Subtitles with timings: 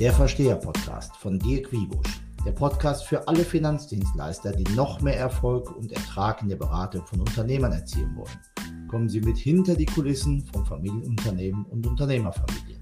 [0.00, 2.20] Der Versteher-Podcast von Dirk Wiebusch.
[2.46, 7.18] Der Podcast für alle Finanzdienstleister, die noch mehr Erfolg und Ertrag in der Beratung von
[7.18, 8.86] Unternehmern erzielen wollen.
[8.86, 12.78] Kommen Sie mit hinter die Kulissen von Familienunternehmen und Unternehmerfamilien.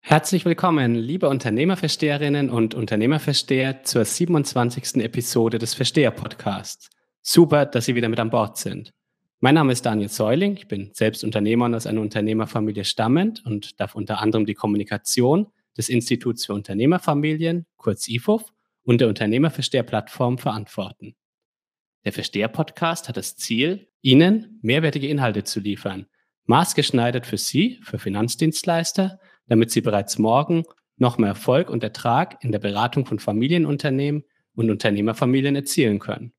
[0.00, 4.96] Herzlich willkommen, liebe Unternehmerversteherinnen und Unternehmerversteher, zur 27.
[5.04, 6.88] Episode des Versteher-Podcasts.
[7.20, 8.94] Super, dass Sie wieder mit an Bord sind.
[9.44, 10.56] Mein Name ist Daniel Säuling.
[10.56, 15.48] Ich bin selbst Unternehmer und aus einer Unternehmerfamilie stammend und darf unter anderem die Kommunikation
[15.76, 18.44] des Instituts für Unternehmerfamilien, kurz IFUF,
[18.84, 21.16] und der Unternehmerversteher-Plattform verantworten.
[22.04, 26.06] Der Versteher-Podcast hat das Ziel, Ihnen mehrwertige Inhalte zu liefern,
[26.44, 30.62] maßgeschneidert für Sie, für Finanzdienstleister, damit Sie bereits morgen
[30.98, 34.22] noch mehr Erfolg und Ertrag in der Beratung von Familienunternehmen
[34.54, 36.32] und Unternehmerfamilien erzielen können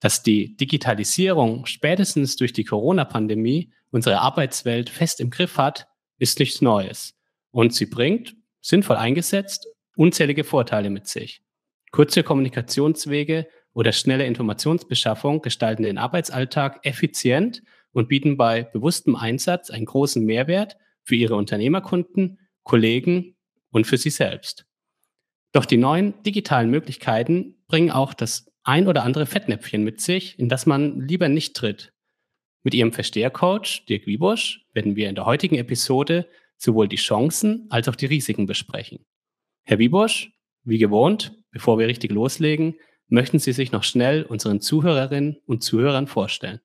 [0.00, 6.60] dass die Digitalisierung spätestens durch die Corona-Pandemie unsere Arbeitswelt fest im Griff hat, ist nichts
[6.60, 7.14] Neues.
[7.50, 11.42] Und sie bringt, sinnvoll eingesetzt, unzählige Vorteile mit sich.
[11.90, 19.86] Kurze Kommunikationswege oder schnelle Informationsbeschaffung gestalten den Arbeitsalltag effizient und bieten bei bewusstem Einsatz einen
[19.86, 23.36] großen Mehrwert für ihre Unternehmerkunden, Kollegen
[23.70, 24.66] und für sie selbst.
[25.52, 30.50] Doch die neuen digitalen Möglichkeiten bringen auch das ein oder andere Fettnäpfchen mit sich, in
[30.50, 31.94] das man lieber nicht tritt.
[32.62, 37.88] Mit Ihrem Verstehercoach Dirk Wiebusch werden wir in der heutigen Episode sowohl die Chancen als
[37.88, 39.06] auch die Risiken besprechen.
[39.64, 40.32] Herr Wiebusch,
[40.64, 42.74] wie gewohnt, bevor wir richtig loslegen,
[43.08, 46.60] möchten Sie sich noch schnell unseren Zuhörerinnen und Zuhörern vorstellen.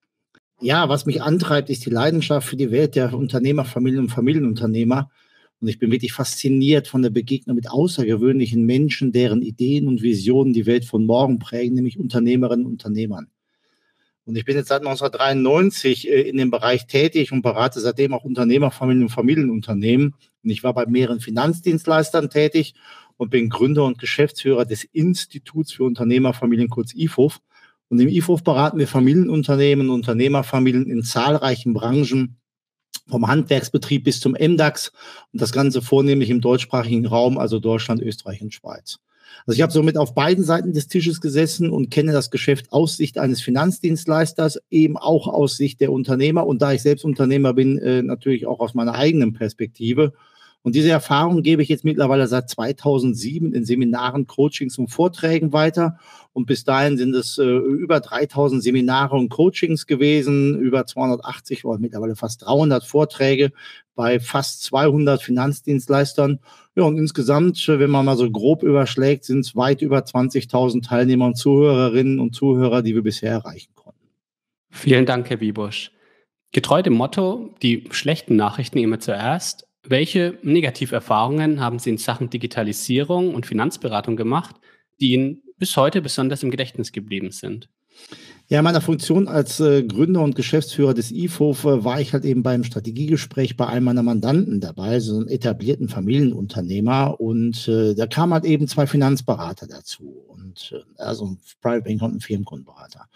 [0.60, 5.10] Ja, was mich antreibt, ist die Leidenschaft für die Welt der Unternehmerfamilien und Familienunternehmer.
[5.60, 10.54] Und ich bin wirklich fasziniert von der Begegnung mit außergewöhnlichen Menschen, deren Ideen und Visionen
[10.54, 13.28] die Welt von morgen prägen, nämlich Unternehmerinnen und Unternehmern.
[14.26, 18.24] Und ich bin jetzt seit 1993 äh, in dem Bereich tätig und berate seitdem auch
[18.24, 20.16] Unternehmerfamilien und Familienunternehmen.
[20.44, 22.74] Und ich war bei mehreren Finanzdienstleistern tätig
[23.18, 27.40] und bin Gründer und Geschäftsführer des Instituts für Unternehmerfamilien, kurz IFUF.
[27.90, 32.38] Und im IFUF beraten wir Familienunternehmen, Unternehmerfamilien in zahlreichen Branchen
[33.08, 34.92] vom Handwerksbetrieb bis zum MDAX
[35.32, 39.00] und das Ganze vornehmlich im deutschsprachigen Raum, also Deutschland, Österreich und Schweiz.
[39.46, 42.98] Also ich habe somit auf beiden Seiten des Tisches gesessen und kenne das Geschäft aus
[42.98, 47.78] Sicht eines Finanzdienstleisters, eben auch aus Sicht der Unternehmer und da ich selbst Unternehmer bin,
[47.80, 50.14] äh, natürlich auch aus meiner eigenen Perspektive.
[50.64, 56.00] Und diese Erfahrung gebe ich jetzt mittlerweile seit 2007 in Seminaren, Coachings und Vorträgen weiter.
[56.32, 61.80] Und bis dahin sind es äh, über 3000 Seminare und Coachings gewesen, über 280 oder
[61.80, 63.52] mittlerweile fast 300 Vorträge
[63.94, 66.40] bei fast 200 Finanzdienstleistern.
[66.76, 71.26] Ja, und insgesamt, wenn man mal so grob überschlägt, sind es weit über 20.000 Teilnehmer
[71.26, 74.00] und Zuhörerinnen und Zuhörer, die wir bisher erreichen konnten.
[74.72, 75.92] Vielen Dank, Herr Wiebusch.
[76.54, 83.36] Getreu dem Motto, die schlechten Nachrichten immer zuerst, welche Negativerfahrungen haben Sie in Sachen Digitalisierung
[83.36, 84.56] und Finanzberatung gemacht,
[85.00, 87.70] die Ihnen bis heute besonders im Gedächtnis geblieben sind?
[88.50, 92.26] Ja, in meiner Funktion als äh, Gründer und Geschäftsführer des IFOF äh, war ich halt
[92.26, 97.20] eben beim Strategiegespräch bei einem meiner Mandanten dabei, so einem etablierten Familienunternehmer.
[97.20, 102.16] Und äh, da kamen halt eben zwei Finanzberater dazu und also ein Private Bank und
[102.16, 103.08] ein Firmenkundenberater.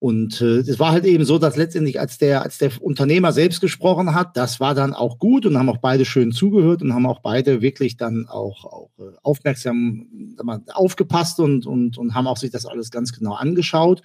[0.00, 3.60] Und äh, es war halt eben so, dass letztendlich, als der, als der Unternehmer selbst
[3.60, 7.06] gesprochen hat, das war dann auch gut und haben auch beide schön zugehört und haben
[7.06, 10.06] auch beide wirklich dann auch, auch äh, aufmerksam
[10.40, 14.02] mal, aufgepasst und, und, und haben auch sich das alles ganz genau angeschaut.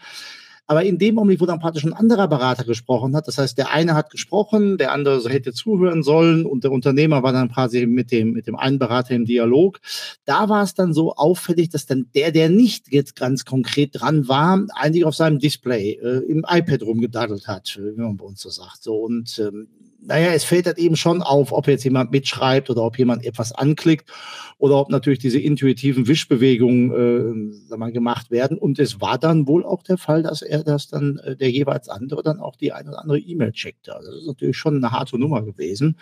[0.66, 3.72] Aber in dem Augenblick, wo dann praktisch ein anderer Berater gesprochen hat, das heißt, der
[3.72, 8.12] eine hat gesprochen, der andere hätte zuhören sollen und der Unternehmer war dann quasi mit
[8.12, 9.82] dem, mit dem einen Berater im Dialog.
[10.26, 14.28] Da war es dann so auffällig, dass dann der, der nicht jetzt ganz konkret dran
[14.28, 18.50] war, eigentlich auf seinem Display äh, im iPad rumgedaddelt hat, wie man bei uns so
[18.50, 18.84] sagt.
[18.84, 19.68] So und ähm,
[20.06, 23.52] naja, es fällt halt eben schon auf, ob jetzt jemand mitschreibt oder ob jemand etwas
[23.52, 24.12] anklickt
[24.58, 28.58] oder ob natürlich diese intuitiven Wischbewegungen äh, mal, gemacht werden.
[28.58, 31.90] Und es war dann wohl auch der Fall, dass er das dann, äh, der jeweils
[31.90, 33.96] andere, dann auch die eine oder andere E-Mail checkte.
[33.96, 35.98] Also das ist natürlich schon eine harte Nummer gewesen.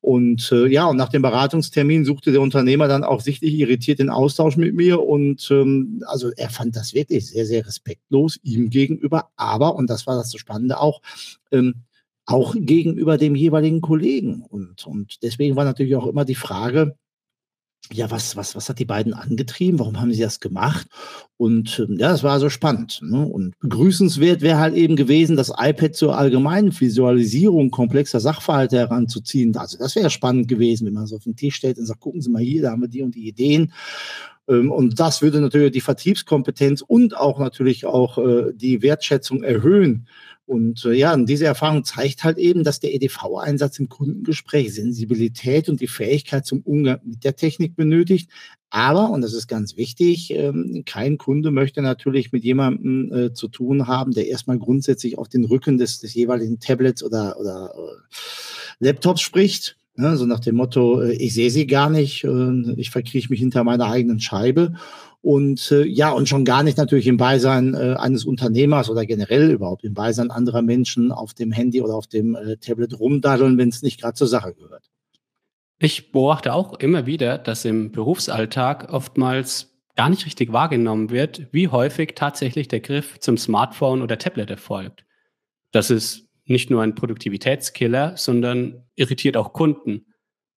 [0.00, 4.10] Und äh, ja, und nach dem Beratungstermin suchte der Unternehmer dann auch sichtlich irritiert den
[4.10, 5.00] Austausch mit mir.
[5.00, 9.30] Und ähm, also er fand das wirklich sehr, sehr respektlos ihm gegenüber.
[9.36, 11.00] Aber, und das war das Spannende auch,
[11.52, 11.84] ähm,
[12.26, 14.42] auch gegenüber dem jeweiligen Kollegen.
[14.42, 16.96] Und, und deswegen war natürlich auch immer die Frage,
[17.92, 19.78] ja, was, was, was hat die beiden angetrieben?
[19.78, 20.86] Warum haben sie das gemacht?
[21.36, 23.00] Und ähm, ja, das war so spannend.
[23.02, 23.26] Ne?
[23.26, 29.54] Und begrüßenswert wäre halt eben gewesen, das iPad zur allgemeinen Visualisierung komplexer Sachverhalte heranzuziehen.
[29.56, 32.22] Also das wäre spannend gewesen, wenn man so auf den Tisch stellt und sagt, gucken
[32.22, 33.72] Sie mal hier, da haben wir die und die Ideen.
[34.48, 40.06] Ähm, und das würde natürlich die Vertriebskompetenz und auch natürlich auch äh, die Wertschätzung erhöhen
[40.46, 45.68] Und äh, ja, und diese Erfahrung zeigt halt eben, dass der EDV-Einsatz im Kundengespräch Sensibilität
[45.68, 48.30] und die Fähigkeit zum Umgang mit der Technik benötigt.
[48.68, 53.48] Aber, und das ist ganz wichtig, ähm, kein Kunde möchte natürlich mit jemandem äh, zu
[53.48, 58.84] tun haben, der erstmal grundsätzlich auf den Rücken des, des jeweiligen Tablets oder, oder äh,
[58.84, 59.76] Laptops spricht.
[59.96, 60.16] Ne?
[60.16, 63.64] So nach dem Motto, äh, ich sehe sie gar nicht, äh, ich verkrieche mich hinter
[63.64, 64.74] meiner eigenen Scheibe.
[65.24, 69.52] Und äh, ja, und schon gar nicht natürlich im Beisein äh, eines Unternehmers oder generell
[69.52, 73.70] überhaupt im Beisein anderer Menschen auf dem Handy oder auf dem äh, Tablet rumdaddeln, wenn
[73.70, 74.90] es nicht gerade zur Sache gehört.
[75.78, 81.68] Ich beobachte auch immer wieder, dass im Berufsalltag oftmals gar nicht richtig wahrgenommen wird, wie
[81.68, 85.06] häufig tatsächlich der Griff zum Smartphone oder Tablet erfolgt.
[85.72, 90.04] Das ist nicht nur ein Produktivitätskiller, sondern irritiert auch Kunden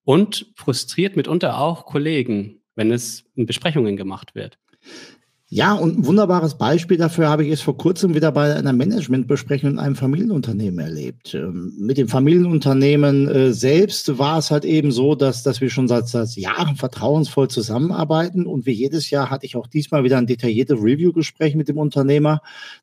[0.04, 4.57] und frustriert mitunter auch Kollegen, wenn es in Besprechungen gemacht wird.
[5.50, 9.71] Ja, und ein wunderbares Beispiel dafür habe ich es vor kurzem wieder bei einer Managementbesprechung
[9.71, 11.33] in einem Familienunternehmen erlebt.
[11.33, 15.88] Ähm, mit dem Familienunternehmen äh, selbst war es halt eben so, dass, dass wir schon
[15.88, 20.27] seit, seit Jahren vertrauensvoll zusammenarbeiten und wie jedes Jahr hatte ich auch diesmal wieder ein
[20.27, 22.41] detailliertes Review-Gespräch mit dem Unternehmer,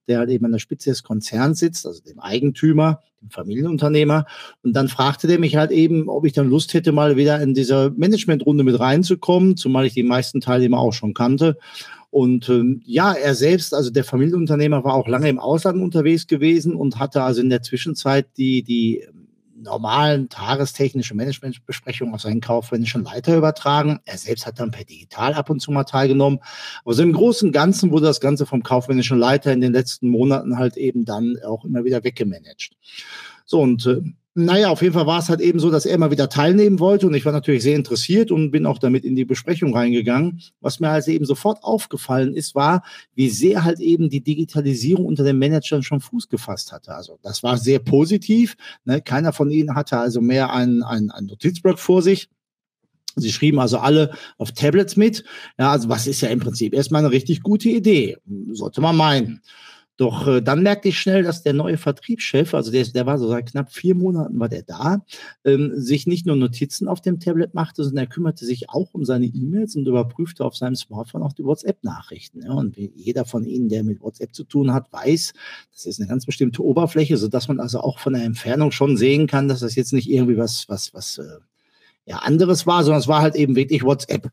[0.08, 3.00] der halt eben an der Spitze des Konzerns sitzt, also dem Eigentümer,
[3.30, 4.26] Familienunternehmer.
[4.62, 7.54] Und dann fragte der mich halt eben, ob ich dann Lust hätte, mal wieder in
[7.54, 11.56] dieser Managementrunde mit reinzukommen, zumal ich die meisten Teilnehmer auch schon kannte.
[12.10, 16.76] Und ähm, ja, er selbst, also der Familienunternehmer, war auch lange im Ausland unterwegs gewesen
[16.76, 19.04] und hatte also in der Zwischenzeit die, die
[19.64, 24.00] normalen tagestechnischen Managementbesprechungen auf seinen kaufmännischen Leiter übertragen.
[24.04, 26.38] Er selbst hat dann per Digital ab und zu mal teilgenommen.
[26.84, 30.08] Aber so im Großen und Ganzen wurde das Ganze vom kaufmännischen Leiter in den letzten
[30.08, 32.70] Monaten halt eben dann auch immer wieder weggemanagt.
[33.44, 34.00] So, und äh,
[34.36, 37.06] naja, auf jeden Fall war es halt eben so, dass er mal wieder teilnehmen wollte
[37.06, 40.40] und ich war natürlich sehr interessiert und bin auch damit in die Besprechung reingegangen.
[40.60, 42.82] Was mir halt eben sofort aufgefallen ist, war,
[43.14, 46.96] wie sehr halt eben die Digitalisierung unter den Managern schon Fuß gefasst hatte.
[46.96, 48.56] Also das war sehr positiv.
[48.84, 49.00] Ne?
[49.00, 52.28] Keiner von ihnen hatte also mehr ein, ein, ein Notizblock vor sich.
[53.14, 55.22] Sie schrieben also alle auf Tablets mit.
[55.58, 58.16] Ja, also was ist ja im Prinzip erstmal eine richtig gute Idee.
[58.50, 59.42] Sollte man meinen.
[59.96, 63.28] Doch äh, dann merkte ich schnell, dass der neue Vertriebschef, also der, der war so
[63.28, 65.04] seit knapp vier Monaten war der da,
[65.44, 69.04] ähm, sich nicht nur Notizen auf dem Tablet machte, sondern er kümmerte sich auch um
[69.04, 72.42] seine E-Mails und überprüfte auf seinem Smartphone auch die WhatsApp-Nachrichten.
[72.42, 72.52] Ja.
[72.54, 75.32] Und wie jeder von Ihnen, der mit WhatsApp zu tun hat, weiß,
[75.72, 79.28] das ist eine ganz bestimmte Oberfläche, sodass man also auch von der Entfernung schon sehen
[79.28, 81.38] kann, dass das jetzt nicht irgendwie was, was, was äh,
[82.06, 84.30] ja, anderes war, sondern es war halt eben wirklich WhatsApp.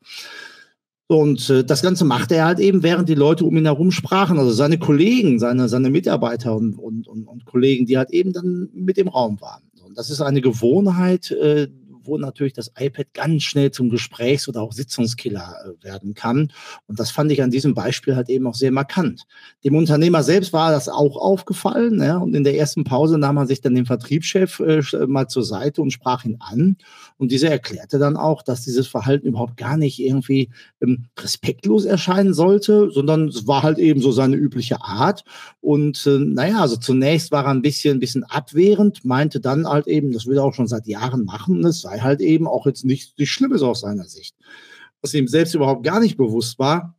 [1.11, 4.39] Und äh, das Ganze machte er halt eben, während die Leute um ihn herum sprachen,
[4.39, 8.69] also seine Kollegen, seine, seine Mitarbeiter und, und, und, und Kollegen, die halt eben dann
[8.73, 9.61] mit im Raum waren.
[9.85, 11.67] Und das ist eine Gewohnheit, äh,
[12.03, 16.51] wo natürlich das iPad ganz schnell zum Gesprächs- oder auch Sitzungskiller äh, werden kann.
[16.87, 19.23] Und das fand ich an diesem Beispiel halt eben auch sehr markant.
[19.63, 22.01] Dem Unternehmer selbst war das auch aufgefallen.
[22.01, 25.43] Ja, und in der ersten Pause nahm er sich dann den Vertriebschef äh, mal zur
[25.43, 26.77] Seite und sprach ihn an.
[27.17, 30.49] Und dieser erklärte dann auch, dass dieses Verhalten überhaupt gar nicht irgendwie
[30.81, 35.23] ähm, respektlos erscheinen sollte, sondern es war halt eben so seine übliche Art.
[35.59, 39.87] Und äh, naja, also zunächst war er ein bisschen, ein bisschen abwehrend, meinte dann halt
[39.87, 42.85] eben, das will er auch schon seit Jahren machen, es sei halt eben auch jetzt
[42.85, 44.35] nicht, nicht Schlimmes aus seiner Sicht.
[45.01, 46.95] Was ihm selbst überhaupt gar nicht bewusst war,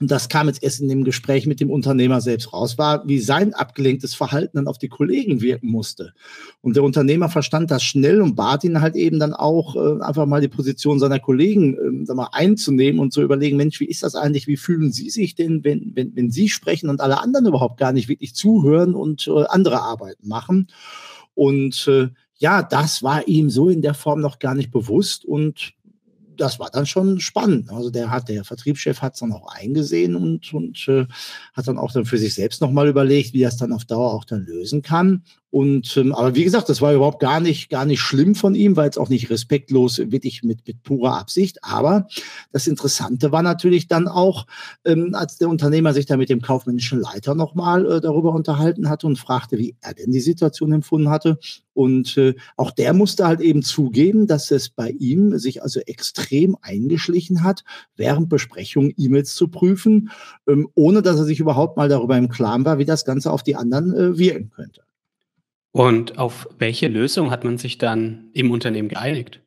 [0.00, 3.20] und das kam jetzt erst in dem Gespräch mit dem Unternehmer selbst raus, war, wie
[3.20, 6.14] sein abgelenktes Verhalten dann auf die Kollegen wirken musste.
[6.62, 10.26] Und der Unternehmer verstand das schnell und bat ihn halt eben dann auch, äh, einfach
[10.26, 14.16] mal die Position seiner Kollegen äh, mal, einzunehmen und zu überlegen, Mensch, wie ist das
[14.16, 17.78] eigentlich, wie fühlen Sie sich denn, wenn, wenn, wenn Sie sprechen und alle anderen überhaupt
[17.78, 20.66] gar nicht wirklich zuhören und äh, andere Arbeiten machen?
[21.34, 25.74] Und äh, ja, das war ihm so in der Form noch gar nicht bewusst und
[26.36, 27.70] das war dann schon spannend.
[27.70, 31.06] Also der hat, der Vertriebschef hat es dann auch eingesehen und, und äh,
[31.52, 34.12] hat dann auch dann für sich selbst nochmal überlegt, wie er es dann auf Dauer
[34.12, 35.22] auch dann lösen kann.
[35.54, 38.74] Und ähm, aber wie gesagt, das war überhaupt gar nicht, gar nicht schlimm von ihm,
[38.74, 41.62] weil es auch nicht respektlos, wirklich mit, mit purer Absicht.
[41.62, 42.08] Aber
[42.50, 44.48] das Interessante war natürlich dann auch,
[44.84, 49.06] ähm, als der Unternehmer sich da mit dem kaufmännischen Leiter nochmal äh, darüber unterhalten hatte
[49.06, 51.38] und fragte, wie er denn die Situation empfunden hatte.
[51.72, 56.56] Und äh, auch der musste halt eben zugeben, dass es bei ihm sich also extrem
[56.62, 57.62] eingeschlichen hat,
[57.94, 60.10] während Besprechungen E-Mails zu prüfen,
[60.48, 63.44] ähm, ohne dass er sich überhaupt mal darüber im Klaren war, wie das Ganze auf
[63.44, 64.82] die anderen äh, wirken könnte.
[65.74, 69.40] Und auf welche Lösung hat man sich dann im Unternehmen geeinigt?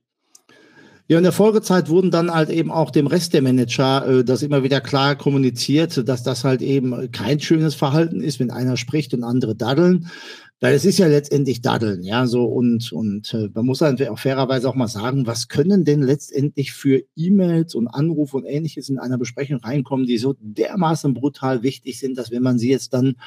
[1.08, 4.44] Ja, in der Folgezeit wurden dann halt eben auch dem Rest der Manager äh, das
[4.44, 9.14] immer wieder klar kommuniziert, dass das halt eben kein schönes Verhalten ist, wenn einer spricht
[9.14, 10.10] und andere daddeln.
[10.60, 14.18] Weil es ist ja letztendlich Daddeln, ja, so und, und äh, man muss halt auch
[14.18, 18.98] fairerweise auch mal sagen, was können denn letztendlich für E-Mails und Anrufe und ähnliches in
[18.98, 23.18] einer Besprechung reinkommen, die so dermaßen brutal wichtig sind, dass wenn man sie jetzt dann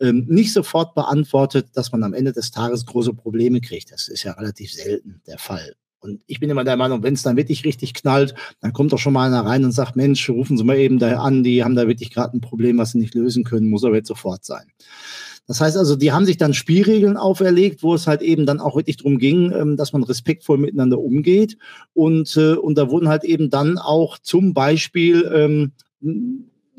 [0.00, 3.92] ähm, nicht sofort beantwortet, dass man am Ende des Tages große Probleme kriegt.
[3.92, 5.76] Das ist ja relativ selten der Fall.
[6.00, 8.98] Und ich bin immer der Meinung, wenn es dann wirklich richtig knallt, dann kommt doch
[8.98, 11.76] schon mal einer rein und sagt, Mensch, rufen Sie mal eben da an, die haben
[11.76, 14.72] da wirklich gerade ein Problem, was sie nicht lösen können, muss aber jetzt sofort sein.
[15.46, 18.76] Das heißt also, die haben sich dann Spielregeln auferlegt, wo es halt eben dann auch
[18.76, 21.58] wirklich darum ging, ähm, dass man respektvoll miteinander umgeht.
[21.92, 25.72] Und, äh, und da wurden halt eben dann auch zum Beispiel ähm,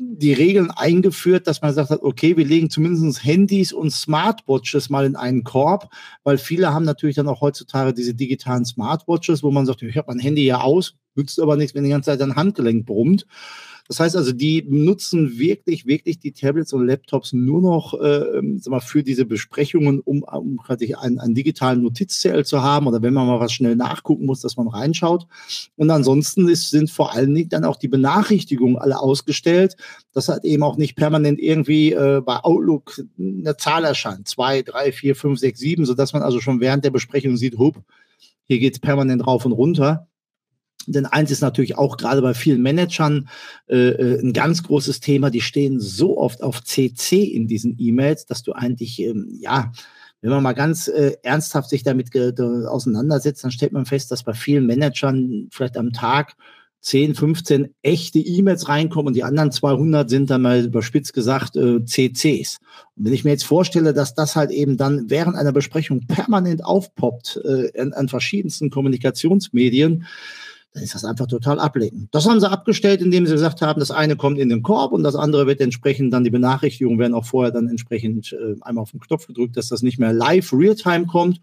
[0.02, 5.04] die Regeln eingeführt, dass man gesagt hat, okay, wir legen zumindest Handys und Smartwatches mal
[5.04, 5.88] in einen Korb,
[6.24, 10.08] weil viele haben natürlich dann auch heutzutage diese digitalen Smartwatches, wo man sagt, ich habe
[10.08, 13.26] mein Handy ja aus, nützt aber nichts, wenn die ganze Zeit dein Handgelenk brummt.
[13.88, 18.70] Das heißt also, die nutzen wirklich, wirklich die Tablets und Laptops nur noch äh, sag
[18.70, 23.26] mal, für diese Besprechungen, um, um einen, einen digitalen Notizzettel zu haben oder wenn man
[23.26, 25.26] mal was schnell nachgucken muss, dass man reinschaut.
[25.76, 29.76] Und ansonsten ist, sind vor allen Dingen dann auch die Benachrichtigungen alle ausgestellt,
[30.12, 34.28] dass halt eben auch nicht permanent irgendwie äh, bei Outlook eine Zahl erscheint.
[34.28, 37.82] Zwei, drei, vier, fünf, sechs, sieben, sodass man also schon während der Besprechung sieht, hup,
[38.46, 40.08] hier geht es permanent rauf und runter.
[40.86, 43.28] Denn eins ist natürlich auch gerade bei vielen Managern
[43.68, 48.26] äh, äh ein ganz großes Thema, die stehen so oft auf CC in diesen E-Mails,
[48.26, 49.72] dass du eigentlich, ähm, ja,
[50.20, 54.34] wenn man mal ganz äh, ernsthaft sich damit auseinandersetzt, dann stellt man fest, dass bei
[54.34, 56.36] vielen Managern vielleicht am Tag
[56.82, 61.84] 10, 15 echte E-Mails reinkommen und die anderen 200 sind dann mal überspitzt gesagt äh,
[61.84, 62.58] CCs.
[62.96, 66.64] Und wenn ich mir jetzt vorstelle, dass das halt eben dann während einer Besprechung permanent
[66.64, 70.06] aufpoppt äh, an, an verschiedensten Kommunikationsmedien,
[70.72, 72.08] dann ist das einfach total ablenkend.
[72.12, 75.02] Das haben sie abgestellt, indem sie gesagt haben, das eine kommt in den Korb und
[75.02, 78.92] das andere wird entsprechend dann die Benachrichtigungen werden auch vorher dann entsprechend äh, einmal auf
[78.92, 81.40] den Knopf gedrückt, dass das nicht mehr live Realtime kommt.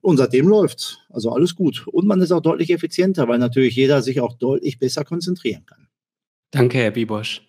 [0.00, 0.98] Und seitdem läuft's.
[1.10, 1.86] Also alles gut.
[1.86, 5.86] Und man ist auch deutlich effizienter, weil natürlich jeder sich auch deutlich besser konzentrieren kann.
[6.50, 7.42] Danke, Herr Bibosch.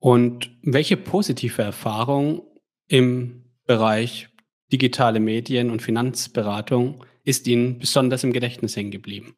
[0.00, 2.42] Und welche positive Erfahrung
[2.88, 4.28] im Bereich
[4.72, 9.36] digitale Medien und Finanzberatung ist Ihnen besonders im Gedächtnis hängen geblieben?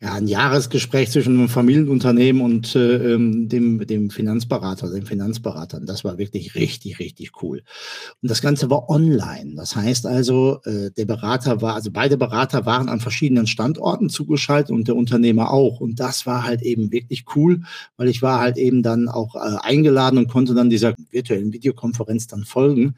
[0.00, 5.86] Ja, ein Jahresgespräch zwischen einem Familienunternehmen und äh, ähm, dem, dem Finanzberater, den Finanzberatern.
[5.86, 7.64] Das war wirklich richtig, richtig cool.
[8.22, 9.56] Und das Ganze war online.
[9.56, 14.70] Das heißt also, äh, der Berater war, also beide Berater waren an verschiedenen Standorten zugeschaltet
[14.70, 15.80] und der Unternehmer auch.
[15.80, 17.62] Und das war halt eben wirklich cool,
[17.96, 22.28] weil ich war halt eben dann auch äh, eingeladen und konnte dann dieser virtuellen Videokonferenz
[22.28, 22.94] dann folgen.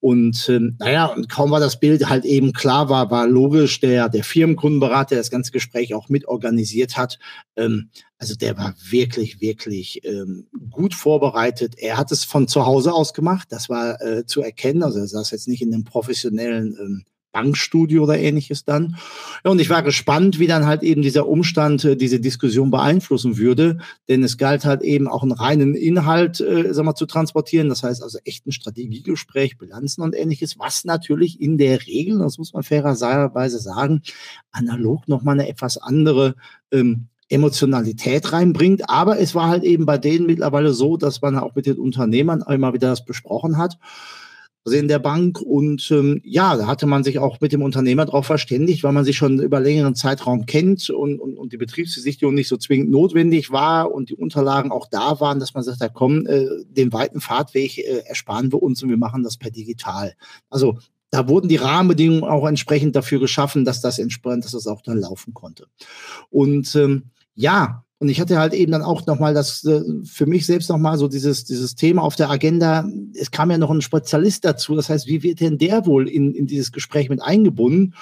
[0.00, 4.08] Und ähm, naja, und kaum war das Bild halt eben klar war, war logisch, der,
[4.08, 7.18] der Firmenkundenberater, der das ganze Gespräch auch mit organisiert hat,
[7.56, 11.74] ähm, also der war wirklich, wirklich ähm, gut vorbereitet.
[11.78, 14.82] Er hat es von zu Hause aus gemacht, das war äh, zu erkennen.
[14.82, 18.96] Also er saß jetzt nicht in dem professionellen ähm, Bankstudio oder ähnliches dann.
[19.44, 23.38] Ja, und ich war gespannt, wie dann halt eben dieser Umstand äh, diese Diskussion beeinflussen
[23.38, 27.68] würde, denn es galt halt eben auch einen reinen Inhalt, äh, sag mal, zu transportieren.
[27.68, 32.38] Das heißt also echt ein Strategiegespräch, Bilanzen und ähnliches, was natürlich in der Regel, das
[32.38, 34.02] muss man fairerweise sagen,
[34.50, 36.34] analog nochmal eine etwas andere
[36.72, 38.90] ähm, Emotionalität reinbringt.
[38.90, 42.42] Aber es war halt eben bei denen mittlerweile so, dass man auch mit den Unternehmern
[42.48, 43.78] immer wieder das besprochen hat
[44.64, 45.40] also in der Bank.
[45.40, 49.04] Und ähm, ja, da hatte man sich auch mit dem Unternehmer darauf verständigt, weil man
[49.04, 53.50] sich schon über längeren Zeitraum kennt und, und, und die Betriebsbesichtigung nicht so zwingend notwendig
[53.50, 57.20] war und die Unterlagen auch da waren, dass man sagt, da komm, äh, den weiten
[57.20, 60.14] Fahrtweg äh, ersparen wir uns und wir machen das per digital.
[60.48, 60.78] Also
[61.10, 64.98] da wurden die Rahmenbedingungen auch entsprechend dafür geschaffen, dass das entsprechend, dass das auch dann
[64.98, 65.66] laufen konnte.
[66.30, 70.46] Und ähm, ja, und ich hatte halt eben dann auch nochmal das äh, für mich
[70.46, 72.88] selbst nochmal so dieses, dieses Thema auf der Agenda.
[73.14, 74.74] Es kam ja noch ein Spezialist dazu.
[74.74, 77.94] Das heißt, wie wird denn der wohl in, in dieses Gespräch mit eingebunden?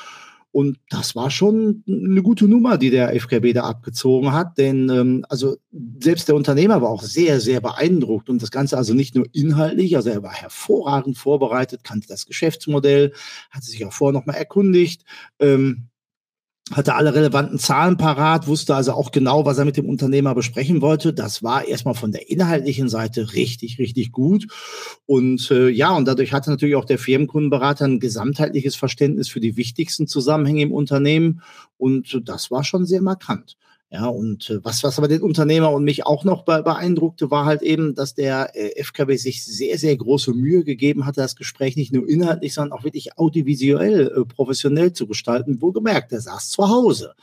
[0.53, 4.57] Und das war schon eine gute Nummer, die der FKB da abgezogen hat.
[4.57, 5.57] Denn ähm, also
[6.01, 8.31] selbst der Unternehmer war auch sehr, sehr beeindruckt.
[8.31, 13.13] Und das Ganze also nicht nur inhaltlich, also er war hervorragend vorbereitet, kannte das Geschäftsmodell,
[13.51, 15.03] hat sich auch vorher nochmal erkundigt.
[15.41, 15.89] Ähm,
[16.73, 20.81] hatte alle relevanten Zahlen parat, wusste also auch genau, was er mit dem Unternehmer besprechen
[20.81, 21.13] wollte.
[21.13, 24.47] Das war erstmal von der inhaltlichen Seite richtig, richtig gut.
[25.07, 29.57] Und äh, ja, und dadurch hatte natürlich auch der Firmenkundenberater ein gesamtheitliches Verständnis für die
[29.57, 31.43] wichtigsten Zusammenhänge im Unternehmen.
[31.79, 33.57] Und das war schon sehr markant.
[33.91, 37.63] Ja, und äh, was, was aber den Unternehmer und mich auch noch beeindruckte, war halt
[37.63, 41.95] eben, dass der äh, FKB sich sehr, sehr große Mühe gegeben hatte, das Gespräch nicht
[41.95, 45.63] nur inhaltlich, sondern auch wirklich audiovisuell äh, professionell zu gestalten.
[45.63, 47.15] Wohlgemerkt, der saß zu Hause.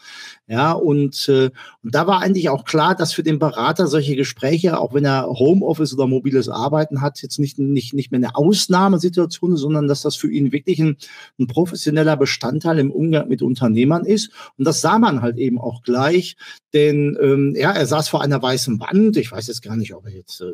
[0.47, 1.51] Ja, und, äh,
[1.83, 5.27] und da war eigentlich auch klar, dass für den Berater solche Gespräche, auch wenn er
[5.27, 10.01] Homeoffice oder mobiles Arbeiten hat, jetzt nicht, nicht, nicht mehr eine Ausnahmesituation ist, sondern dass
[10.01, 10.97] das für ihn wirklich ein,
[11.39, 14.31] ein professioneller Bestandteil im Umgang mit Unternehmern ist.
[14.57, 16.37] Und das sah man halt eben auch gleich
[16.73, 19.17] denn ähm, ja, er saß vor einer weißen Wand.
[19.17, 20.53] Ich weiß jetzt gar nicht, ob er jetzt äh,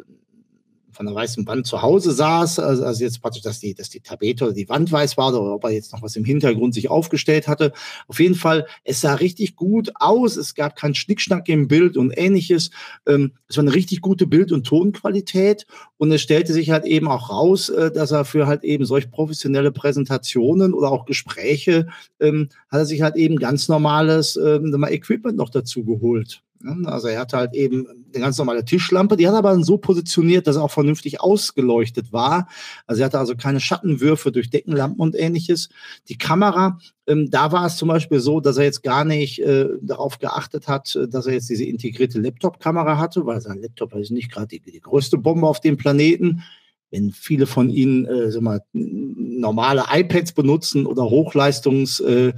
[0.91, 4.01] von der weißen Wand zu Hause saß, also, also jetzt praktisch, dass die, dass die
[4.01, 6.89] Tapete oder die Wand weiß war oder ob er jetzt noch was im Hintergrund sich
[6.89, 7.71] aufgestellt hatte.
[8.07, 10.35] Auf jeden Fall, es sah richtig gut aus.
[10.35, 12.71] Es gab keinen Schnickschnack im Bild und ähnliches.
[13.07, 15.65] Ähm, es war eine richtig gute Bild- und Tonqualität
[15.97, 19.09] und es stellte sich halt eben auch raus, äh, dass er für halt eben solch
[19.11, 21.87] professionelle Präsentationen oder auch Gespräche
[22.19, 26.43] ähm, hat er sich halt eben ganz normales ähm, Equipment noch dazu geholt.
[26.63, 26.87] Ne?
[26.87, 30.47] Also er hatte halt eben eine ganz normale Tischlampe, die hat er aber so positioniert,
[30.47, 32.47] dass er auch vernünftig ausgeleuchtet war.
[32.87, 35.69] Also er hatte also keine Schattenwürfe durch Deckenlampen und ähnliches.
[36.09, 39.67] Die Kamera, ähm, da war es zum Beispiel so, dass er jetzt gar nicht äh,
[39.81, 44.11] darauf geachtet hat, äh, dass er jetzt diese integrierte Laptop-Kamera hatte, weil sein Laptop ist
[44.11, 46.43] nicht gerade die, die größte Bombe auf dem Planeten
[46.91, 52.33] wenn viele von Ihnen äh, sag mal, normale iPads benutzen oder Hochleistungs äh,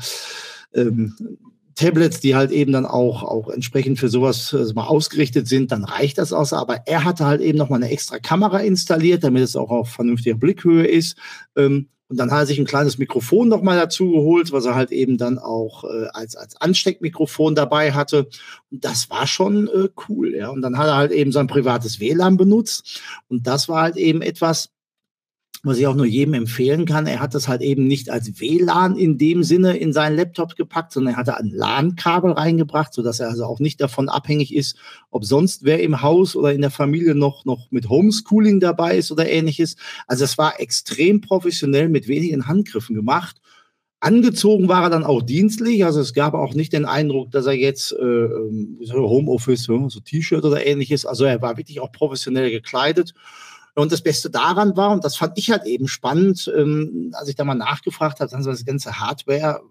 [0.75, 1.15] ähm,
[1.75, 5.83] Tablets, die halt eben dann auch, auch entsprechend für sowas also mal ausgerichtet sind, dann
[5.83, 6.53] reicht das aus.
[6.53, 9.89] Aber er hatte halt eben noch mal eine extra Kamera installiert, damit es auch auf
[9.89, 11.17] vernünftiger Blickhöhe ist.
[11.55, 14.75] Ähm, und dann hat er sich ein kleines Mikrofon noch mal dazu geholt, was er
[14.75, 18.27] halt eben dann auch äh, als, als Ansteckmikrofon dabei hatte.
[18.69, 20.49] Und das war schon äh, cool, ja.
[20.49, 23.01] Und dann hat er halt eben sein privates WLAN benutzt.
[23.29, 24.69] Und das war halt eben etwas,
[25.65, 27.07] was ich auch nur jedem empfehlen kann.
[27.07, 30.91] Er hat das halt eben nicht als WLAN in dem Sinne in seinen Laptop gepackt,
[30.91, 34.75] sondern er hat da ein LAN-Kabel reingebracht, sodass er also auch nicht davon abhängig ist,
[35.09, 39.09] ob sonst wer im Haus oder in der Familie noch, noch mit Homeschooling dabei ist
[39.09, 39.77] oder ähnliches.
[40.05, 43.37] Also es war extrem professionell mit wenigen Handgriffen gemacht.
[44.01, 47.53] Angezogen war er dann auch dienstlich, also es gab auch nicht den Eindruck, dass er
[47.53, 53.13] jetzt äh, ähm, Homeoffice, so T-Shirt oder ähnliches, also er war wirklich auch professionell gekleidet
[53.75, 57.35] und das Beste daran war, und das fand ich halt eben spannend, ähm, als ich
[57.35, 59.61] da mal nachgefragt habe, dann so das ganze Hardware,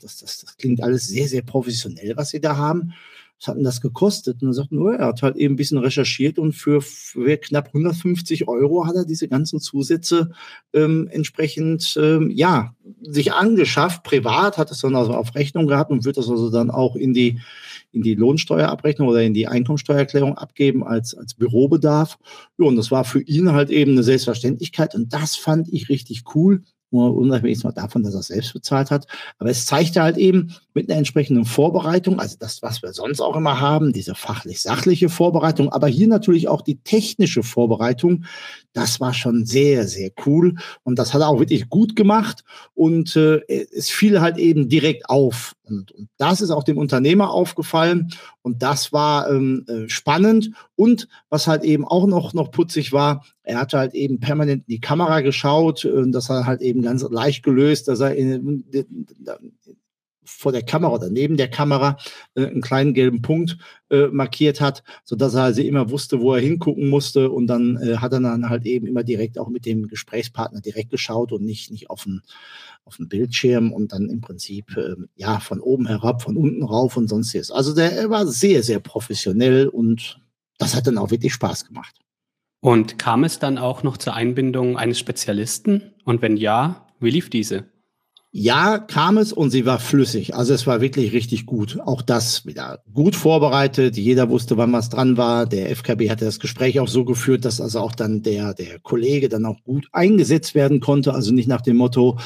[0.00, 2.92] das, das, das klingt alles sehr, sehr professionell, was sie da haben.
[3.38, 4.42] Was hat denn das gekostet?
[4.42, 7.68] Und er sagt, nur, er hat halt eben ein bisschen recherchiert und für, für knapp
[7.68, 10.30] 150 Euro hat er diese ganzen Zusätze
[10.72, 16.04] ähm, entsprechend, ähm, ja, sich angeschafft, privat, hat es dann also auf Rechnung gehabt und
[16.04, 17.38] wird das also dann auch in die,
[17.92, 22.18] in die Lohnsteuerabrechnung oder in die Einkommensteuererklärung abgeben als, als Bürobedarf.
[22.58, 26.24] Ja, und das war für ihn halt eben eine Selbstverständlichkeit und das fand ich richtig
[26.34, 29.06] cool unabhängig mal davon, dass er es selbst bezahlt hat.
[29.38, 33.36] Aber es zeigte halt eben mit einer entsprechenden Vorbereitung, also das, was wir sonst auch
[33.36, 38.24] immer haben, diese fachlich-sachliche Vorbereitung, aber hier natürlich auch die technische Vorbereitung.
[38.72, 40.54] Das war schon sehr, sehr cool.
[40.84, 42.44] Und das hat er auch wirklich gut gemacht.
[42.74, 45.55] Und äh, es fiel halt eben direkt auf.
[45.68, 48.10] Und, und das ist auch dem Unternehmer aufgefallen.
[48.42, 50.52] Und das war ähm, äh, spannend.
[50.76, 54.74] Und was halt eben auch noch, noch putzig war, er hatte halt eben permanent in
[54.74, 55.84] die Kamera geschaut.
[55.84, 58.64] Und das hat halt eben ganz leicht gelöst, dass er in,
[60.26, 61.96] vor der Kamera oder neben der Kamera
[62.34, 63.56] äh, einen kleinen gelben Punkt
[63.90, 67.96] äh, markiert hat, sodass er also immer wusste, wo er hingucken musste und dann äh,
[67.96, 71.70] hat er dann halt eben immer direkt auch mit dem Gesprächspartner direkt geschaut und nicht,
[71.70, 72.22] nicht auf den,
[72.84, 76.96] auf den Bildschirm und dann im Prinzip äh, ja von oben herab, von unten rauf
[76.96, 77.50] und sonstiges.
[77.50, 80.20] Also der er war sehr, sehr professionell und
[80.58, 81.94] das hat dann auch wirklich Spaß gemacht.
[82.60, 85.94] Und kam es dann auch noch zur Einbindung eines Spezialisten?
[86.04, 87.66] Und wenn ja, wie lief diese?
[88.38, 90.34] Ja, kam es und sie war flüssig.
[90.34, 91.78] Also es war wirklich richtig gut.
[91.82, 93.96] Auch das wieder gut vorbereitet.
[93.96, 95.46] Jeder wusste, wann was dran war.
[95.46, 99.30] Der FKB hatte das Gespräch auch so geführt, dass also auch dann der, der Kollege
[99.30, 101.14] dann auch gut eingesetzt werden konnte.
[101.14, 102.18] Also nicht nach dem Motto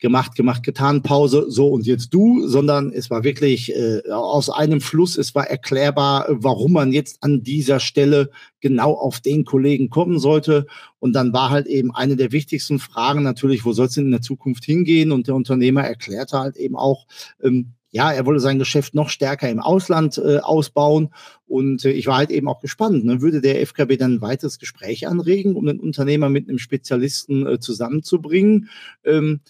[0.00, 4.82] gemacht, gemacht, getan, Pause, so und jetzt du, sondern es war wirklich äh, aus einem
[4.82, 5.16] Fluss.
[5.16, 8.28] Es war erklärbar, warum man jetzt an dieser Stelle
[8.64, 10.66] genau auf den Kollegen kommen sollte.
[10.98, 14.10] Und dann war halt eben eine der wichtigsten Fragen natürlich, wo soll es denn in
[14.10, 15.12] der Zukunft hingehen?
[15.12, 17.06] Und der Unternehmer erklärte halt eben auch,
[17.42, 21.10] ähm, ja, er wolle sein Geschäft noch stärker im Ausland äh, ausbauen.
[21.46, 23.20] Und äh, ich war halt eben auch gespannt, ne?
[23.20, 27.60] würde der FKB dann ein weiteres Gespräch anregen, um den Unternehmer mit einem Spezialisten äh,
[27.60, 28.70] zusammenzubringen?
[29.04, 29.40] Ähm,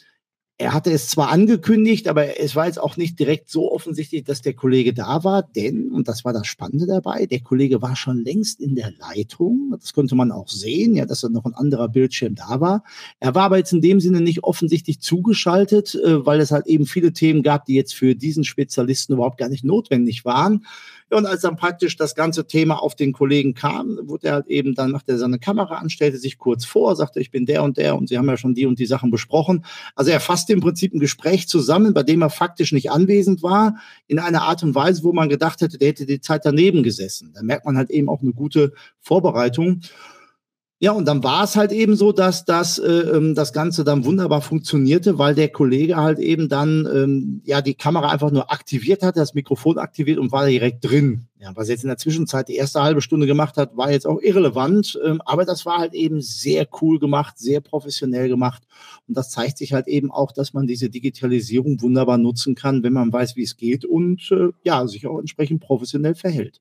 [0.56, 4.40] er hatte es zwar angekündigt, aber es war jetzt auch nicht direkt so offensichtlich, dass
[4.40, 8.22] der Kollege da war, denn, und das war das Spannende dabei, der Kollege war schon
[8.22, 9.74] längst in der Leitung.
[9.80, 12.84] Das konnte man auch sehen, ja, dass da noch ein anderer Bildschirm da war.
[13.18, 16.86] Er war aber jetzt in dem Sinne nicht offensichtlich zugeschaltet, äh, weil es halt eben
[16.86, 20.64] viele Themen gab, die jetzt für diesen Spezialisten überhaupt gar nicht notwendig waren.
[21.14, 24.74] Und als dann praktisch das ganze Thema auf den Kollegen kam, wurde er halt eben,
[24.74, 27.76] dann machte er seine Kamera an, stellte sich kurz vor, sagte, ich bin der und
[27.76, 29.64] der und Sie haben ja schon die und die Sachen besprochen.
[29.94, 33.76] Also er fasste im Prinzip ein Gespräch zusammen, bei dem er faktisch nicht anwesend war,
[34.06, 37.32] in einer Art und Weise, wo man gedacht hätte, der hätte die Zeit daneben gesessen.
[37.34, 39.80] Da merkt man halt eben auch eine gute Vorbereitung.
[40.80, 44.04] Ja, und dann war es halt eben so, dass das, äh, ähm, das Ganze dann
[44.04, 49.02] wunderbar funktionierte, weil der Kollege halt eben dann ähm, ja die Kamera einfach nur aktiviert
[49.02, 51.28] hat, das Mikrofon aktiviert und war direkt drin.
[51.38, 54.20] Ja, was jetzt in der Zwischenzeit die erste halbe Stunde gemacht hat, war jetzt auch
[54.20, 58.64] irrelevant, ähm, aber das war halt eben sehr cool gemacht, sehr professionell gemacht.
[59.06, 62.92] Und das zeigt sich halt eben auch, dass man diese Digitalisierung wunderbar nutzen kann, wenn
[62.92, 66.60] man weiß, wie es geht und äh, ja, sich auch entsprechend professionell verhält.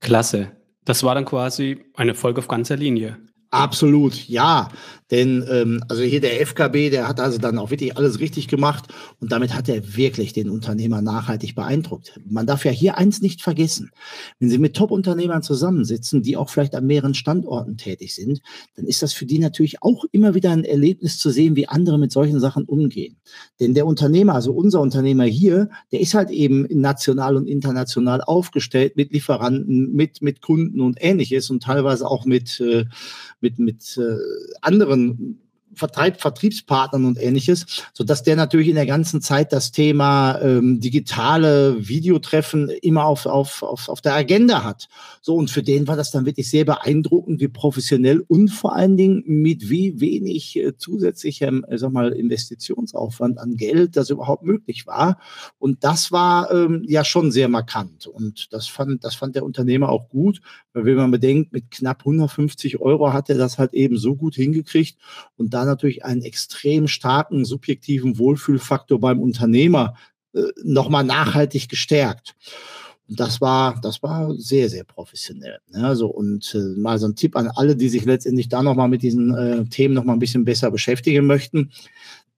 [0.00, 0.50] Klasse.
[0.84, 3.18] Das war dann quasi eine Folge auf ganzer Linie.
[3.52, 4.70] Absolut, ja.
[5.10, 8.86] Denn ähm, also hier der FKB, der hat also dann auch wirklich alles richtig gemacht
[9.20, 12.18] und damit hat er wirklich den Unternehmer nachhaltig beeindruckt.
[12.24, 13.90] Man darf ja hier eins nicht vergessen.
[14.38, 18.40] Wenn Sie mit Top-Unternehmern zusammensitzen, die auch vielleicht an mehreren Standorten tätig sind,
[18.74, 21.98] dann ist das für die natürlich auch immer wieder ein Erlebnis zu sehen, wie andere
[21.98, 23.16] mit solchen Sachen umgehen.
[23.60, 28.96] Denn der Unternehmer, also unser Unternehmer hier, der ist halt eben national und international aufgestellt
[28.96, 32.86] mit Lieferanten, mit, mit Kunden und ähnliches und teilweise auch mit äh,
[33.42, 34.16] mit, mit äh,
[34.62, 35.38] anderen
[35.74, 40.80] Vertreib Vertriebspartnern und ähnliches, so dass der natürlich in der ganzen Zeit das Thema ähm,
[40.80, 44.88] digitale Videotreffen immer auf, auf, auf, auf der Agenda hat.
[45.20, 48.96] So, und für den war das dann wirklich sehr beeindruckend, wie professionell und vor allen
[48.96, 54.86] Dingen mit wie wenig äh, zusätzlichem, äh, sag mal, Investitionsaufwand an Geld das überhaupt möglich
[54.86, 55.18] war.
[55.58, 58.06] Und das war ähm, ja schon sehr markant.
[58.06, 60.40] Und das fand, das fand der Unternehmer auch gut,
[60.72, 64.34] weil wenn man bedenkt, mit knapp 150 Euro hat er das halt eben so gut
[64.34, 64.98] hingekriegt
[65.36, 69.94] und da natürlich einen extrem starken subjektiven Wohlfühlfaktor beim Unternehmer
[70.34, 72.34] äh, nochmal nachhaltig gestärkt.
[73.08, 75.58] Und das war, das war sehr, sehr professionell.
[75.68, 75.86] Ne?
[75.86, 79.02] Also, und äh, mal so ein Tipp an alle, die sich letztendlich da nochmal mit
[79.02, 81.72] diesen äh, Themen nochmal ein bisschen besser beschäftigen möchten.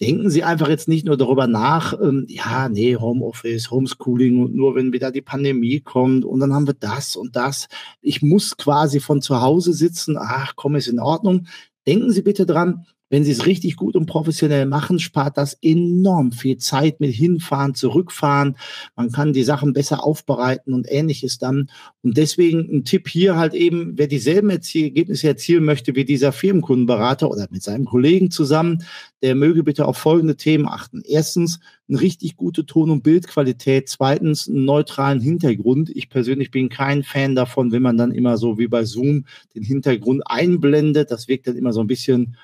[0.00, 4.74] Denken Sie einfach jetzt nicht nur darüber nach, ähm, ja, nee, Homeoffice, Homeschooling und nur
[4.74, 7.68] wenn wieder die Pandemie kommt und dann haben wir das und das.
[8.00, 10.16] Ich muss quasi von zu Hause sitzen.
[10.18, 11.46] Ach, komm, ist in Ordnung.
[11.86, 16.32] Denken Sie bitte dran, wenn Sie es richtig gut und professionell machen, spart das enorm
[16.32, 18.56] viel Zeit mit hinfahren, zurückfahren.
[18.96, 21.70] Man kann die Sachen besser aufbereiten und ähnliches dann.
[22.02, 27.30] Und deswegen ein Tipp hier halt eben, wer dieselben Ergebnisse erzielen möchte wie dieser Firmenkundenberater
[27.30, 28.82] oder mit seinem Kollegen zusammen,
[29.22, 31.00] der möge bitte auf folgende Themen achten.
[31.06, 33.88] Erstens, eine richtig gute Ton- und Bildqualität.
[33.88, 35.88] Zweitens, einen neutralen Hintergrund.
[35.94, 39.62] Ich persönlich bin kein Fan davon, wenn man dann immer so wie bei Zoom den
[39.62, 41.12] Hintergrund einblendet.
[41.12, 42.36] Das wirkt dann immer so ein bisschen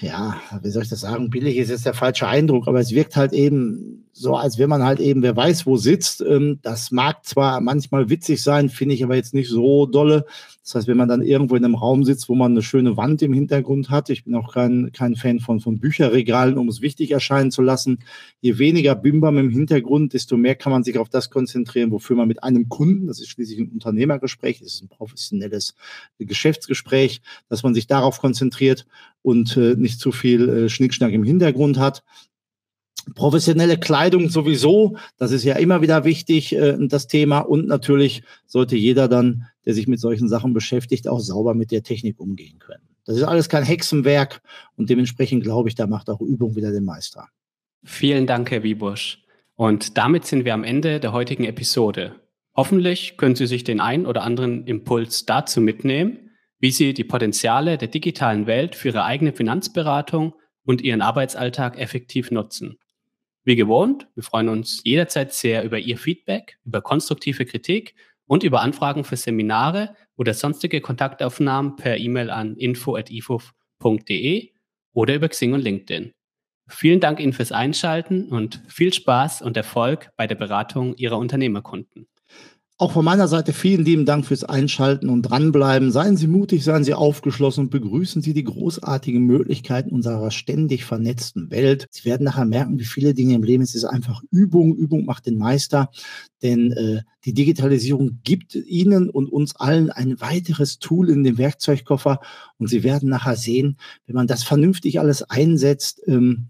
[0.00, 3.16] ja, wie soll ich das sagen, billig ist jetzt der falsche Eindruck, aber es wirkt
[3.16, 6.20] halt eben so, als wenn man halt eben, wer weiß, wo sitzt.
[6.20, 10.26] Ähm, das mag zwar manchmal witzig sein, finde ich aber jetzt nicht so dolle.
[10.62, 13.22] Das heißt, wenn man dann irgendwo in einem Raum sitzt, wo man eine schöne Wand
[13.22, 17.10] im Hintergrund hat, ich bin auch kein, kein Fan von, von Bücherregalen, um es wichtig
[17.10, 18.00] erscheinen zu lassen.
[18.40, 22.28] Je weniger Bimbam im Hintergrund, desto mehr kann man sich auf das konzentrieren, wofür man
[22.28, 25.74] mit einem Kunden, das ist schließlich ein Unternehmergespräch, das ist ein professionelles
[26.18, 28.86] Geschäftsgespräch, dass man sich darauf konzentriert
[29.22, 32.02] und äh, nicht zu viel äh, Schnickschnack im Hintergrund hat.
[33.14, 37.40] Professionelle Kleidung sowieso, das ist ja immer wieder wichtig, äh, das Thema.
[37.40, 41.82] Und natürlich sollte jeder dann, der sich mit solchen Sachen beschäftigt, auch sauber mit der
[41.82, 42.84] Technik umgehen können.
[43.04, 44.42] Das ist alles kein Hexenwerk
[44.76, 47.28] und dementsprechend glaube ich, da macht auch Übung wieder den Meister.
[47.82, 49.22] Vielen Dank, Herr Wiebusch.
[49.56, 52.14] Und damit sind wir am Ende der heutigen Episode.
[52.54, 57.78] Hoffentlich können Sie sich den ein oder anderen Impuls dazu mitnehmen, wie Sie die Potenziale
[57.78, 60.34] der digitalen Welt für Ihre eigene Finanzberatung
[60.64, 62.78] und Ihren Arbeitsalltag effektiv nutzen.
[63.44, 67.94] Wie gewohnt, wir freuen uns jederzeit sehr über Ihr Feedback, über konstruktive Kritik
[68.26, 74.50] und über Anfragen für Seminare oder sonstige Kontaktaufnahmen per E-Mail an info.ifuf.de
[74.92, 76.12] oder über Xing und LinkedIn.
[76.68, 82.06] Vielen Dank Ihnen fürs Einschalten und viel Spaß und Erfolg bei der Beratung Ihrer Unternehmerkunden.
[82.80, 85.92] Auch von meiner Seite vielen lieben Dank fürs Einschalten und dranbleiben.
[85.92, 91.50] Seien Sie mutig, seien Sie aufgeschlossen und begrüßen Sie die großartigen Möglichkeiten unserer ständig vernetzten
[91.50, 91.88] Welt.
[91.90, 94.74] Sie werden nachher merken, wie viele Dinge im Leben es ist einfach Übung.
[94.74, 95.90] Übung macht den Meister.
[96.42, 102.20] Denn äh, die Digitalisierung gibt Ihnen und uns allen ein weiteres Tool in den Werkzeugkoffer.
[102.56, 106.48] Und Sie werden nachher sehen, wenn man das vernünftig alles einsetzt, ähm,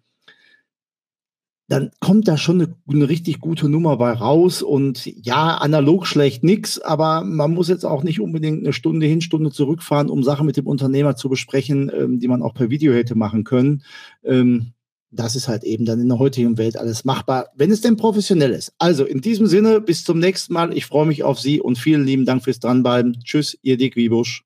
[1.71, 4.61] dann kommt da schon eine, eine, richtig gute Nummer bei raus.
[4.61, 9.21] Und ja, analog schlecht nix, aber man muss jetzt auch nicht unbedingt eine Stunde hin,
[9.21, 12.93] Stunde zurückfahren, um Sachen mit dem Unternehmer zu besprechen, ähm, die man auch per Video
[12.93, 13.85] hätte machen können.
[14.25, 14.73] Ähm,
[15.13, 18.51] das ist halt eben dann in der heutigen Welt alles machbar, wenn es denn professionell
[18.51, 18.73] ist.
[18.79, 20.77] Also in diesem Sinne, bis zum nächsten Mal.
[20.77, 23.21] Ich freue mich auf Sie und vielen lieben Dank fürs Dranbleiben.
[23.23, 24.45] Tschüss, Ihr Dick Wiebusch.